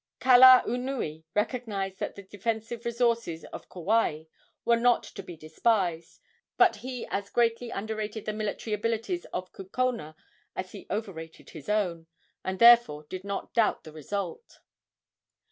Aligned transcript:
Kalaunui 0.19 1.25
recognized 1.35 1.99
that 1.99 2.15
the 2.15 2.23
defensive 2.23 2.85
resources 2.85 3.45
of 3.45 3.69
Kauai 3.69 4.23
were 4.65 4.75
not 4.75 5.03
to 5.03 5.21
be 5.21 5.37
despised, 5.37 6.19
but 6.57 6.77
he 6.77 7.05
as 7.11 7.29
greatly 7.29 7.69
underrated 7.69 8.25
the 8.25 8.33
military 8.33 8.73
abilities 8.73 9.25
of 9.25 9.53
Kukona 9.53 10.15
as 10.55 10.71
he 10.71 10.87
overrated 10.89 11.51
his 11.51 11.69
own, 11.69 12.07
and 12.43 12.57
therefore 12.57 13.03
did 13.11 13.23
not 13.23 13.53
doubt 13.53 13.83
the 13.83 13.91
result. 13.93 14.61